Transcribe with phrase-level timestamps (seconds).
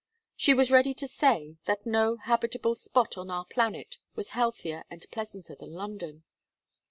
[0.35, 5.05] She was ready to say, that no habitable spot on our planet was healthier and
[5.11, 6.23] pleasanter than London.